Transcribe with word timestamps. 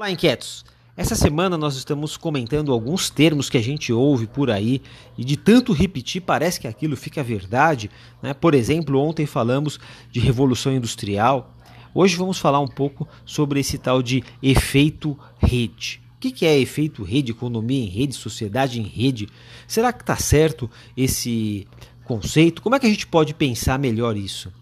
Olá, 0.00 0.12
inquietos! 0.12 0.64
Essa 0.96 1.16
semana 1.16 1.58
nós 1.58 1.74
estamos 1.74 2.16
comentando 2.16 2.72
alguns 2.72 3.10
termos 3.10 3.50
que 3.50 3.58
a 3.58 3.60
gente 3.60 3.92
ouve 3.92 4.28
por 4.28 4.48
aí 4.48 4.80
e 5.18 5.24
de 5.24 5.36
tanto 5.36 5.72
repetir 5.72 6.22
parece 6.22 6.60
que 6.60 6.68
aquilo 6.68 6.96
fica 6.96 7.20
verdade. 7.20 7.90
Né? 8.22 8.32
Por 8.32 8.54
exemplo, 8.54 9.00
ontem 9.00 9.26
falamos 9.26 9.80
de 10.12 10.20
revolução 10.20 10.72
industrial. 10.72 11.52
Hoje 11.92 12.14
vamos 12.14 12.38
falar 12.38 12.60
um 12.60 12.68
pouco 12.68 13.08
sobre 13.26 13.58
esse 13.58 13.76
tal 13.76 14.00
de 14.00 14.22
efeito 14.40 15.18
rede. 15.36 16.00
O 16.14 16.20
que 16.20 16.46
é 16.46 16.56
efeito 16.56 17.02
rede, 17.02 17.32
economia 17.32 17.84
em 17.84 17.88
rede, 17.88 18.14
sociedade 18.14 18.80
em 18.80 18.84
rede? 18.84 19.28
Será 19.66 19.92
que 19.92 20.04
está 20.04 20.14
certo 20.14 20.70
esse 20.96 21.66
conceito? 22.04 22.62
Como 22.62 22.76
é 22.76 22.78
que 22.78 22.86
a 22.86 22.90
gente 22.90 23.08
pode 23.08 23.34
pensar 23.34 23.80
melhor 23.80 24.16
isso? 24.16 24.52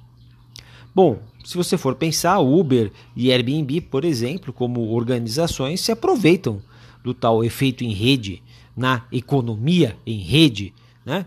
Bom, 0.96 1.20
se 1.44 1.58
você 1.58 1.76
for 1.76 1.94
pensar, 1.94 2.38
Uber 2.38 2.90
e 3.14 3.30
Airbnb, 3.30 3.82
por 3.82 4.02
exemplo, 4.02 4.50
como 4.50 4.95
organizações, 4.95 5.82
se 5.82 5.92
aproveitam 5.92 6.62
do 7.05 7.12
tal 7.12 7.45
efeito 7.45 7.84
em 7.84 7.92
rede, 7.92 8.42
na 8.74 9.05
economia 9.12 9.95
em 10.06 10.20
rede. 10.20 10.72
Né? 11.05 11.27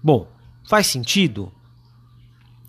Bom, 0.00 0.28
faz 0.68 0.86
sentido? 0.86 1.50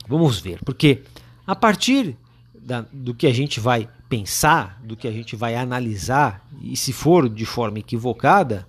Vamos 0.07 0.39
ver, 0.39 0.59
porque 0.65 1.03
a 1.45 1.55
partir 1.55 2.17
da, 2.59 2.83
do 2.91 3.13
que 3.13 3.27
a 3.27 3.31
gente 3.31 3.59
vai 3.59 3.87
pensar, 4.09 4.81
do 4.83 4.97
que 4.97 5.07
a 5.07 5.11
gente 5.11 5.35
vai 5.35 5.55
analisar, 5.55 6.49
e 6.63 6.75
se 6.75 6.91
for 6.91 7.29
de 7.29 7.45
forma 7.45 7.77
equivocada, 7.77 8.67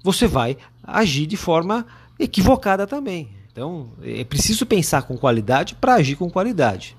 você 0.00 0.28
vai 0.28 0.56
agir 0.80 1.26
de 1.26 1.36
forma 1.36 1.84
equivocada 2.20 2.86
também. 2.86 3.39
Então, 3.52 3.90
é 4.02 4.24
preciso 4.24 4.64
pensar 4.64 5.02
com 5.02 5.16
qualidade 5.16 5.74
para 5.74 5.94
agir 5.94 6.16
com 6.16 6.30
qualidade. 6.30 6.96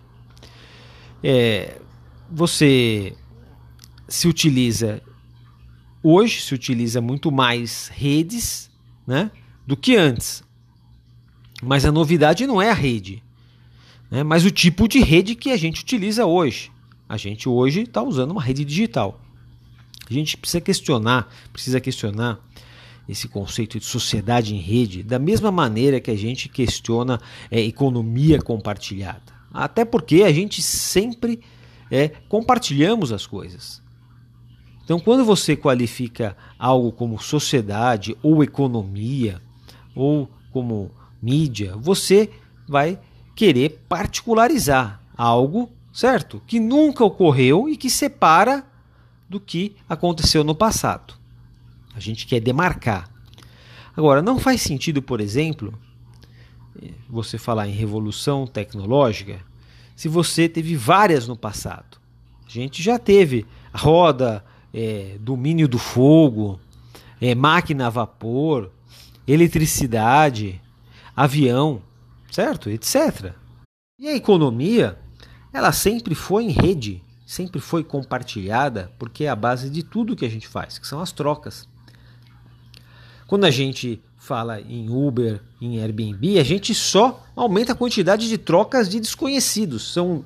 É, 1.24 1.80
você 2.30 3.16
se 4.08 4.28
utiliza 4.28 5.02
hoje 6.04 6.42
se 6.42 6.54
utiliza 6.54 7.00
muito 7.02 7.32
mais 7.32 7.90
redes, 7.94 8.70
né, 9.06 9.32
do 9.66 9.78
que 9.78 9.96
antes. 9.96 10.44
Mas 11.62 11.86
a 11.86 11.92
novidade 11.92 12.48
não 12.48 12.62
é 12.62 12.72
a 12.72 12.74
rede, 12.74 13.24
né, 14.10 14.24
mas 14.24 14.46
o 14.46 14.52
tipo 14.52 14.88
de 14.88 15.00
rede 15.00 15.36
que 15.36 15.52
a 15.52 15.58
gente 15.58 15.82
utiliza 15.82 16.26
hoje. 16.26 16.72
A 17.08 17.18
gente 17.18 17.48
hoje 17.48 17.82
está 17.82 18.02
usando 18.02 18.32
uma 18.32 18.42
rede 18.42 18.64
digital. 18.64 19.22
A 20.10 20.14
gente 20.14 20.38
precisa 20.38 20.62
questionar, 20.62 21.30
precisa 21.54 21.80
questionar 21.80 22.40
esse 23.08 23.28
conceito 23.28 23.80
de 23.80 23.86
sociedade 23.86 24.56
em 24.56 24.60
rede, 24.60 25.04
da 25.04 25.20
mesma 25.20 25.52
maneira 25.52 26.00
que 26.00 26.12
a 26.12 26.18
gente 26.18 26.48
questiona 26.48 27.20
é, 27.50 27.60
economia 27.60 28.42
compartilhada. 28.42 29.22
Até 29.54 29.84
porque 29.84 30.24
a 30.24 30.32
gente 30.32 30.62
sempre 30.62 31.42
é, 31.90 32.08
compartilhamos 32.30 33.12
as 33.12 33.28
coisas. 33.28 33.82
Então, 34.84 35.00
quando 35.00 35.24
você 35.24 35.56
qualifica 35.56 36.36
algo 36.58 36.92
como 36.92 37.22
sociedade 37.22 38.18
ou 38.24 38.44
economia 38.44 39.42
ou 39.96 40.30
como 40.52 40.92
mídia, 41.22 41.76
você 41.78 42.30
vai 42.68 43.00
querer 43.36 43.82
particularizar 43.88 45.02
algo, 45.16 45.70
certo? 45.94 46.42
Que 46.48 46.60
nunca 46.60 47.04
ocorreu 47.04 47.70
e 47.70 47.78
que 47.78 47.90
separa 47.90 48.66
do 49.30 49.40
que 49.40 49.76
aconteceu 49.88 50.44
no 50.44 50.56
passado. 50.56 51.21
A 51.96 52.00
gente 52.00 52.26
quer 52.26 52.40
demarcar. 52.40 53.10
Agora, 53.96 54.22
não 54.22 54.40
faz 54.40 54.62
sentido, 54.62 55.02
por 55.02 55.20
exemplo, 55.20 55.74
você 57.10 57.38
falar 57.38 57.68
em 57.68 57.74
revolução 57.74 58.48
tecnológica 58.48 59.40
se 59.96 60.08
você 60.08 60.50
teve 60.50 60.76
várias 60.76 61.28
no 61.28 61.36
passado. 61.36 62.00
A 62.46 62.50
gente 62.50 62.82
já 62.82 62.98
teve 62.98 63.46
roda, 63.74 64.44
é, 64.74 65.18
domínio 65.20 65.68
do 65.68 65.78
fogo, 65.78 66.60
é, 67.20 67.36
máquina 67.36 67.88
a 67.88 67.90
vapor, 67.90 68.72
eletricidade, 69.28 70.60
avião, 71.16 71.82
certo? 72.32 72.70
Etc. 72.70 73.34
E 74.00 74.08
a 74.08 74.16
economia, 74.16 74.98
ela 75.54 75.72
sempre 75.72 76.16
foi 76.16 76.46
em 76.46 76.50
rede, 76.50 77.04
sempre 77.26 77.62
foi 77.62 77.84
compartilhada, 77.84 78.92
porque 78.98 79.26
é 79.26 79.30
a 79.30 79.36
base 79.36 79.70
de 79.70 79.84
tudo 79.84 80.16
que 80.16 80.26
a 80.26 80.30
gente 80.30 80.48
faz, 80.48 80.80
que 80.80 80.88
são 80.88 81.00
as 81.00 81.12
trocas. 81.12 81.70
Quando 83.32 83.46
a 83.46 83.50
gente 83.50 84.04
fala 84.18 84.60
em 84.60 84.90
Uber, 84.90 85.40
em 85.62 85.82
Airbnb, 85.82 86.38
a 86.38 86.44
gente 86.44 86.76
só 86.76 87.26
aumenta 87.34 87.72
a 87.72 87.76
quantidade 87.76 88.28
de 88.28 88.38
trocas 88.38 88.90
de 88.90 89.00
desconhecidos. 89.00 89.94
São 89.94 90.26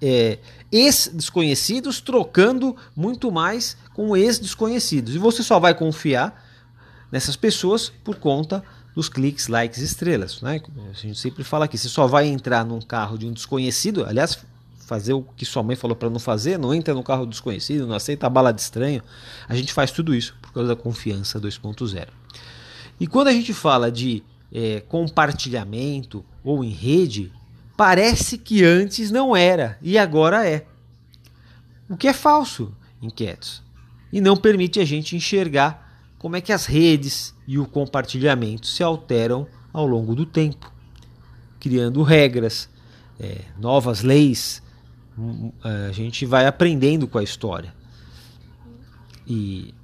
é, 0.00 0.38
ex-desconhecidos 0.72 2.00
trocando 2.00 2.74
muito 2.96 3.30
mais 3.30 3.76
com 3.92 4.16
ex-desconhecidos. 4.16 5.14
E 5.14 5.18
você 5.18 5.42
só 5.42 5.60
vai 5.60 5.74
confiar 5.74 6.42
nessas 7.12 7.36
pessoas 7.36 7.92
por 8.02 8.16
conta 8.16 8.64
dos 8.94 9.10
cliques, 9.10 9.48
likes, 9.48 9.82
estrelas. 9.82 10.40
Né? 10.40 10.58
A 10.90 10.94
gente 10.94 11.18
sempre 11.18 11.44
fala 11.44 11.66
aqui, 11.66 11.76
você 11.76 11.90
só 11.90 12.06
vai 12.06 12.28
entrar 12.28 12.64
num 12.64 12.80
carro 12.80 13.18
de 13.18 13.26
um 13.26 13.32
desconhecido, 13.34 14.06
aliás, 14.06 14.38
fazer 14.88 15.12
o 15.12 15.22
que 15.22 15.44
sua 15.44 15.62
mãe 15.62 15.76
falou 15.76 15.94
para 15.94 16.08
não 16.08 16.18
fazer, 16.18 16.58
não 16.58 16.72
entra 16.72 16.94
no 16.94 17.02
carro 17.02 17.26
desconhecido, 17.26 17.86
não 17.86 17.94
aceita 17.94 18.26
a 18.26 18.30
bala 18.30 18.52
de 18.52 18.62
estranho. 18.62 19.02
A 19.46 19.54
gente 19.54 19.70
faz 19.70 19.90
tudo 19.90 20.14
isso 20.14 20.34
por 20.40 20.50
causa 20.50 20.74
da 20.74 20.74
confiança 20.74 21.38
2.0. 21.38 22.08
E 22.98 23.06
quando 23.06 23.28
a 23.28 23.32
gente 23.32 23.52
fala 23.52 23.92
de 23.92 24.22
é, 24.50 24.80
compartilhamento 24.80 26.24
ou 26.42 26.64
em 26.64 26.70
rede, 26.70 27.30
parece 27.76 28.38
que 28.38 28.64
antes 28.64 29.10
não 29.10 29.36
era 29.36 29.78
e 29.82 29.98
agora 29.98 30.48
é. 30.48 30.64
O 31.86 31.94
que 31.94 32.08
é 32.08 32.14
falso, 32.14 32.74
inquietos, 33.02 33.62
e 34.10 34.22
não 34.22 34.38
permite 34.38 34.80
a 34.80 34.86
gente 34.86 35.14
enxergar 35.14 35.86
como 36.18 36.34
é 36.34 36.40
que 36.40 36.52
as 36.52 36.64
redes 36.64 37.34
e 37.46 37.58
o 37.58 37.66
compartilhamento 37.66 38.66
se 38.66 38.82
alteram 38.82 39.46
ao 39.70 39.86
longo 39.86 40.14
do 40.14 40.24
tempo, 40.24 40.72
criando 41.60 42.02
regras, 42.02 42.70
é, 43.20 43.42
novas 43.58 44.02
leis, 44.02 44.62
a 45.62 45.92
gente 45.92 46.24
vai 46.24 46.46
aprendendo 46.46 47.08
com 47.08 47.18
a 47.18 47.22
história. 47.22 47.74
E 49.26 49.74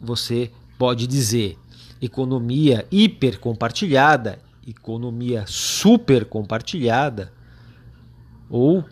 você 0.00 0.50
pode 0.78 1.06
dizer 1.06 1.58
economia 2.00 2.86
hiper 2.90 3.38
compartilhada, 3.38 4.38
economia 4.66 5.44
super 5.46 6.24
compartilhada 6.24 7.32
ou 8.48 8.84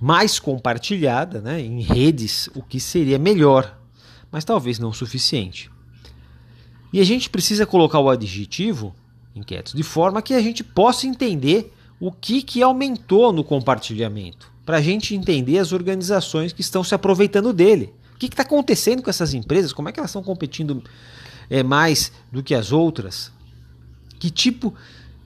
mais 0.00 0.38
compartilhada, 0.38 1.40
né, 1.40 1.60
em 1.60 1.80
redes, 1.80 2.48
o 2.54 2.62
que 2.62 2.80
seria 2.80 3.18
melhor, 3.18 3.78
mas 4.30 4.44
talvez 4.44 4.78
não 4.78 4.88
o 4.90 4.94
suficiente. 4.94 5.70
E 6.92 7.00
a 7.00 7.04
gente 7.04 7.30
precisa 7.30 7.64
colocar 7.64 8.00
o 8.00 8.10
adjetivo 8.10 8.94
inquietos 9.34 9.72
de 9.72 9.82
forma 9.82 10.20
que 10.20 10.34
a 10.34 10.40
gente 10.40 10.64
possa 10.64 11.06
entender 11.06 11.72
o 12.00 12.10
que, 12.10 12.42
que 12.42 12.62
aumentou 12.62 13.32
no 13.32 13.44
compartilhamento 13.44 14.51
para 14.64 14.78
a 14.78 14.82
gente 14.82 15.14
entender 15.14 15.58
as 15.58 15.72
organizações 15.72 16.52
que 16.52 16.60
estão 16.60 16.84
se 16.84 16.94
aproveitando 16.94 17.52
dele. 17.52 17.92
O 18.14 18.18
que 18.18 18.26
está 18.26 18.42
acontecendo 18.42 19.02
com 19.02 19.10
essas 19.10 19.34
empresas? 19.34 19.72
Como 19.72 19.88
é 19.88 19.92
que 19.92 19.98
elas 19.98 20.10
estão 20.10 20.22
competindo 20.22 20.82
é, 21.50 21.62
mais 21.62 22.12
do 22.30 22.42
que 22.42 22.54
as 22.54 22.70
outras? 22.70 23.32
Que 24.18 24.30
tipo 24.30 24.74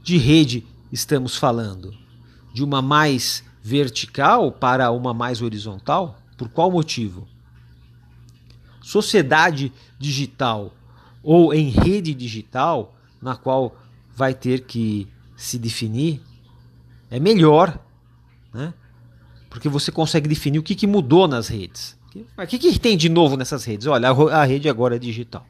de 0.03 0.17
rede 0.17 0.67
estamos 0.91 1.37
falando? 1.37 1.95
De 2.55 2.65
uma 2.65 2.81
mais 2.81 3.45
vertical 3.63 4.51
para 4.51 4.91
uma 4.91 5.13
mais 5.13 5.43
horizontal? 5.43 6.19
Por 6.37 6.49
qual 6.49 6.71
motivo? 6.71 7.29
Sociedade 8.83 9.73
digital 9.99 10.73
ou 11.23 11.53
em 11.53 11.71
rede 11.71 12.15
digital, 12.15 12.97
na 13.21 13.35
qual 13.35 13.77
vai 14.15 14.33
ter 14.33 14.61
que 14.61 15.09
se 15.37 15.59
definir, 15.59 16.23
é 17.11 17.19
melhor, 17.19 17.79
né? 18.55 18.73
Porque 19.57 19.71
você 19.71 19.91
consegue 19.91 20.29
definir 20.29 20.59
o 20.59 20.63
que, 20.63 20.75
que 20.75 20.87
mudou 20.87 21.27
nas 21.27 21.49
redes. 21.49 21.97
O 22.37 22.47
que, 22.47 22.59
que 22.59 22.79
tem 22.79 22.95
de 22.95 23.09
novo 23.09 23.39
nessas 23.39 23.65
redes? 23.65 23.87
Olha, 23.87 24.11
a, 24.11 24.45
rede 24.45 24.69
agora 24.69 24.97
é 24.97 24.99
digital. 24.99 25.47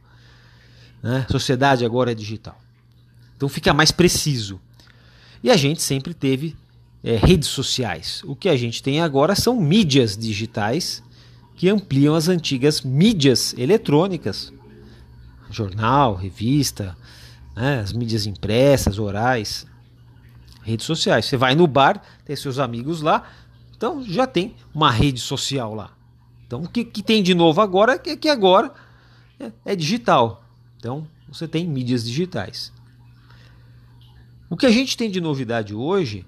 Né? 1.02 1.26
Sociedade 1.28 1.84
agora 1.84 2.12
é 2.12 2.14
digital. 2.14 2.56
Então 3.36 3.48
fica 3.48 3.74
mais 3.74 3.90
preciso. 3.90 4.60
E 5.42 5.50
a 5.50 5.56
gente 5.56 5.82
sempre 5.82 6.14
teve 6.14 6.54
é, 7.02 7.16
redes 7.16 7.48
sociais. 7.48 8.22
O 8.24 8.36
que 8.36 8.48
a 8.48 8.56
gente 8.56 8.80
tem 8.80 9.00
agora 9.00 9.34
são 9.34 9.60
mídias 9.60 10.16
digitais 10.16 11.02
que 11.56 11.68
ampliam 11.68 12.14
as 12.14 12.28
antigas 12.28 12.82
mídias 12.82 13.56
eletrônicas. 13.58 14.52
Jornal, 15.50 16.14
revista, 16.14 16.96
né? 17.56 17.80
as 17.80 17.92
mídias 17.92 18.24
impressas, 18.24 19.00
orais, 19.00 19.66
redes 20.62 20.86
sociais. 20.86 21.24
Você 21.26 21.36
vai 21.36 21.56
no 21.56 21.66
bar, 21.66 22.00
tem 22.24 22.36
seus 22.36 22.60
amigos 22.60 23.02
lá, 23.02 23.24
então 23.76 24.02
já 24.02 24.26
tem 24.26 24.54
uma 24.74 24.90
rede 24.90 25.20
social 25.20 25.74
lá. 25.74 25.90
Então 26.46 26.62
o 26.62 26.68
que, 26.68 26.84
que 26.84 27.02
tem 27.02 27.22
de 27.22 27.34
novo 27.34 27.60
agora 27.60 28.00
é 28.04 28.16
que 28.16 28.28
agora 28.28 28.72
é, 29.38 29.52
é 29.64 29.76
digital. 29.76 30.44
Então 30.78 31.06
você 31.28 31.46
tem 31.46 31.66
mídias 31.66 32.04
digitais. 32.04 32.72
O 34.48 34.56
que 34.56 34.66
a 34.66 34.70
gente 34.70 34.96
tem 34.96 35.10
de 35.10 35.20
novidade 35.20 35.74
hoje 35.74 36.24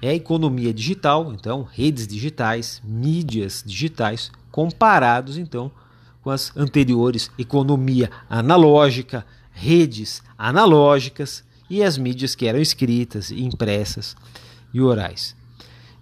é 0.00 0.14
economia 0.14 0.72
digital, 0.72 1.32
então 1.32 1.68
redes 1.70 2.06
digitais, 2.06 2.80
mídias 2.84 3.62
digitais 3.66 4.30
comparados 4.50 5.36
então 5.36 5.70
com 6.22 6.30
as 6.30 6.56
anteriores 6.56 7.30
economia 7.38 8.10
analógica, 8.28 9.24
redes 9.52 10.22
analógicas 10.36 11.44
e 11.70 11.82
as 11.82 11.98
mídias 11.98 12.34
que 12.34 12.46
eram 12.46 12.60
escritas, 12.60 13.30
impressas 13.30 14.16
e 14.72 14.80
orais. 14.80 15.36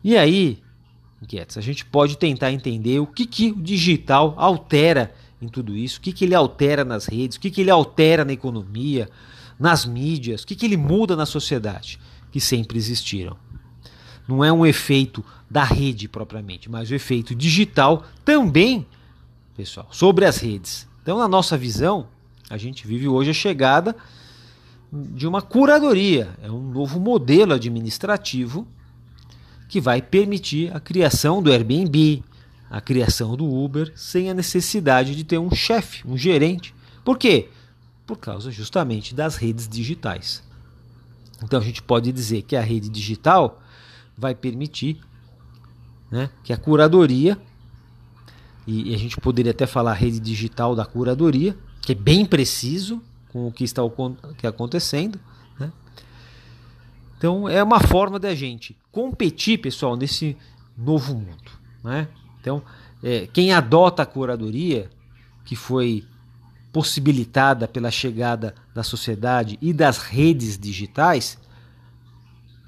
E 0.04 0.16
aí, 0.16 0.62
Guedes, 1.26 1.58
a 1.58 1.60
gente 1.60 1.84
pode 1.84 2.16
tentar 2.16 2.52
entender 2.52 3.00
o 3.00 3.06
que, 3.06 3.26
que 3.26 3.50
o 3.50 3.60
digital 3.60 4.34
altera 4.36 5.14
em 5.40 5.48
tudo 5.48 5.76
isso, 5.76 5.98
o 5.98 6.00
que, 6.00 6.12
que 6.12 6.24
ele 6.24 6.34
altera 6.34 6.84
nas 6.84 7.06
redes, 7.06 7.36
o 7.36 7.40
que, 7.40 7.50
que 7.50 7.60
ele 7.60 7.70
altera 7.70 8.24
na 8.24 8.32
economia, 8.32 9.08
nas 9.58 9.84
mídias, 9.84 10.42
o 10.42 10.46
que, 10.46 10.54
que 10.54 10.64
ele 10.64 10.76
muda 10.76 11.14
na 11.14 11.26
sociedade, 11.26 11.98
que 12.30 12.40
sempre 12.40 12.78
existiram. 12.78 13.36
Não 14.26 14.42
é 14.42 14.52
um 14.52 14.64
efeito 14.64 15.24
da 15.48 15.62
rede 15.62 16.08
propriamente, 16.08 16.70
mas 16.70 16.90
o 16.90 16.94
efeito 16.94 17.34
digital 17.34 18.04
também, 18.24 18.86
pessoal, 19.56 19.88
sobre 19.90 20.24
as 20.24 20.38
redes. 20.38 20.88
Então, 21.02 21.18
na 21.18 21.28
nossa 21.28 21.56
visão, 21.56 22.08
a 22.50 22.56
gente 22.56 22.86
vive 22.86 23.06
hoje 23.06 23.30
a 23.30 23.34
chegada 23.34 23.94
de 24.92 25.26
uma 25.26 25.42
curadoria, 25.42 26.30
é 26.42 26.50
um 26.50 26.70
novo 26.70 26.98
modelo 26.98 27.52
administrativo 27.52 28.66
que 29.68 29.80
vai 29.80 30.00
permitir 30.00 30.74
a 30.74 30.80
criação 30.80 31.42
do 31.42 31.50
Airbnb, 31.50 32.22
a 32.70 32.80
criação 32.80 33.36
do 33.36 33.46
Uber, 33.46 33.92
sem 33.94 34.30
a 34.30 34.34
necessidade 34.34 35.14
de 35.14 35.24
ter 35.24 35.38
um 35.38 35.54
chefe, 35.54 36.06
um 36.06 36.16
gerente. 36.16 36.74
Por 37.04 37.18
quê? 37.18 37.48
Por 38.06 38.16
causa 38.16 38.50
justamente 38.50 39.14
das 39.14 39.36
redes 39.36 39.68
digitais. 39.68 40.42
Então 41.42 41.60
a 41.60 41.62
gente 41.62 41.82
pode 41.82 42.12
dizer 42.12 42.42
que 42.42 42.56
a 42.56 42.62
rede 42.62 42.88
digital 42.88 43.60
vai 44.16 44.34
permitir 44.34 45.00
né, 46.10 46.30
que 46.42 46.52
a 46.52 46.56
curadoria, 46.56 47.38
e 48.66 48.94
a 48.94 48.98
gente 48.98 49.16
poderia 49.20 49.52
até 49.52 49.66
falar 49.66 49.92
rede 49.92 50.18
digital 50.18 50.74
da 50.74 50.84
curadoria, 50.84 51.56
que 51.80 51.92
é 51.92 51.94
bem 51.94 52.24
preciso 52.24 53.00
com 53.32 53.46
o 53.46 53.52
que 53.52 53.62
está 53.62 53.82
é 54.42 54.46
acontecendo. 54.48 55.20
Né? 55.58 55.70
Então 57.16 57.48
é 57.48 57.62
uma 57.62 57.80
forma 57.80 58.18
da 58.18 58.34
gente 58.34 58.76
competir, 58.92 59.58
pessoal, 59.58 59.96
nesse 59.96 60.36
novo 60.76 61.14
mundo. 61.14 61.50
Né? 61.82 62.08
Então, 62.40 62.62
é, 63.02 63.26
quem 63.32 63.52
adota 63.52 64.02
a 64.02 64.06
curadoria, 64.06 64.90
que 65.44 65.56
foi 65.56 66.04
possibilitada 66.72 67.66
pela 67.66 67.90
chegada 67.90 68.54
da 68.74 68.82
sociedade 68.82 69.58
e 69.62 69.72
das 69.72 69.98
redes 69.98 70.58
digitais, 70.58 71.38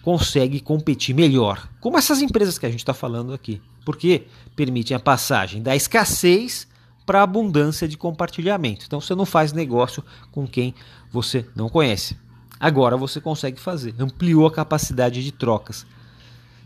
consegue 0.03 0.61
competir 0.61 1.15
melhor. 1.15 1.69
Como 1.81 1.99
essas 1.99 2.23
empresas 2.23 2.59
que 2.59 2.65
a 2.65 2.71
gente 2.71 2.81
está 2.81 2.95
falando 2.95 3.35
aqui. 3.35 3.61
Porque 3.85 4.27
permitem 4.55 4.97
a 4.97 5.01
passagem 5.01 5.63
da 5.63 5.75
escassez 5.75 6.67
para 7.05 7.21
a 7.21 7.23
abundância 7.23 7.89
de 7.89 7.97
compartilhamento. 7.97 8.85
Então 8.87 9.01
você 9.01 9.15
não 9.15 9.25
faz 9.25 9.53
negócio 9.53 10.05
com 10.31 10.47
quem 10.47 10.75
você 11.11 11.47
não 11.57 11.69
conhece. 11.69 12.17
Agora 12.61 12.97
você 12.97 13.21
consegue 13.21 13.61
fazer. 13.61 13.95
Ampliou 13.99 14.47
a 14.47 14.53
capacidade 14.53 15.23
de 15.23 15.33
trocas. 15.33 15.87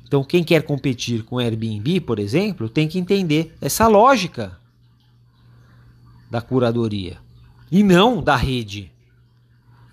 Então 0.06 0.24
quem 0.24 0.44
quer 0.44 0.62
competir 0.62 1.22
com 1.24 1.38
Airbnb, 1.38 2.00
por 2.00 2.18
exemplo, 2.18 2.68
tem 2.68 2.88
que 2.88 2.98
entender 2.98 3.54
essa 3.60 3.86
lógica 3.86 4.58
da 6.30 6.40
curadoria 6.40 7.18
e 7.70 7.82
não 7.82 8.22
da 8.22 8.36
rede 8.36 8.90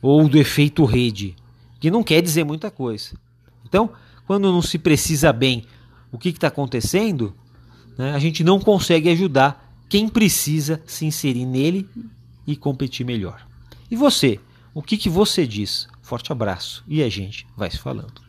ou 0.01 0.27
do 0.27 0.37
efeito 0.37 0.85
rede, 0.85 1.35
que 1.79 1.91
não 1.91 2.03
quer 2.03 2.21
dizer 2.21 2.43
muita 2.43 2.71
coisa. 2.71 3.11
Então, 3.65 3.91
quando 4.25 4.51
não 4.51 4.61
se 4.61 4.77
precisa 4.77 5.33
bem 5.33 5.65
o 6.11 6.17
que 6.17 6.29
está 6.29 6.47
acontecendo, 6.47 7.35
né, 7.97 8.13
a 8.13 8.19
gente 8.19 8.43
não 8.43 8.59
consegue 8.59 9.09
ajudar 9.09 9.69
quem 9.89 10.07
precisa 10.07 10.81
se 10.85 11.05
inserir 11.05 11.45
nele 11.45 11.89
e 12.45 12.55
competir 12.55 13.05
melhor. 13.05 13.45
E 13.89 13.95
você? 13.95 14.39
O 14.79 14.81
que, 14.81 14.97
que 14.97 15.09
você 15.09 15.45
diz? 15.45 15.89
Forte 16.01 16.31
abraço 16.31 16.85
e 16.87 17.03
a 17.03 17.09
gente 17.09 17.45
vai 17.53 17.69
se 17.69 17.77
falando. 17.77 18.28